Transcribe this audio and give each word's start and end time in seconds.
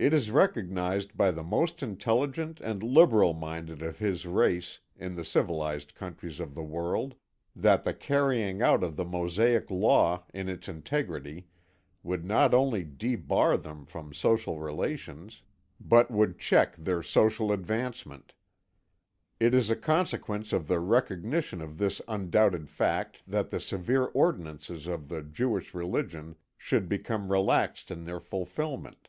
It 0.00 0.14
is 0.14 0.30
recognised 0.30 1.16
by 1.16 1.32
the 1.32 1.42
most 1.42 1.82
intelligent 1.82 2.60
and 2.60 2.84
liberal 2.84 3.34
minded 3.34 3.82
of 3.82 3.98
his 3.98 4.26
race 4.26 4.78
in 4.94 5.16
the 5.16 5.24
civilised 5.24 5.96
countries 5.96 6.38
of 6.38 6.54
the 6.54 6.62
world 6.62 7.16
that 7.56 7.82
the 7.82 7.92
carrying 7.92 8.62
out 8.62 8.84
of 8.84 8.94
the 8.94 9.04
Mosaic 9.04 9.68
law 9.72 10.22
in 10.32 10.48
its 10.48 10.68
integrity 10.68 11.48
would 12.04 12.24
not 12.24 12.54
only 12.54 12.84
debar 12.84 13.56
them 13.56 13.84
from 13.84 14.14
social 14.14 14.60
relations, 14.60 15.42
but 15.80 16.12
would 16.12 16.38
check 16.38 16.76
their 16.76 17.02
social 17.02 17.50
advancement. 17.50 18.34
It 19.40 19.52
is 19.52 19.68
a 19.68 19.74
consequence 19.74 20.52
of 20.52 20.68
the 20.68 20.78
recognition 20.78 21.60
of 21.60 21.76
this 21.76 22.00
undoubted 22.06 22.70
fact 22.70 23.20
that 23.26 23.50
the 23.50 23.58
severe 23.58 24.04
ordinances 24.04 24.86
of 24.86 25.08
the 25.08 25.22
Jewish 25.24 25.74
religion 25.74 26.36
should 26.56 26.88
become 26.88 27.32
relaxed 27.32 27.90
in 27.90 28.04
their 28.04 28.20
fulfilment. 28.20 29.08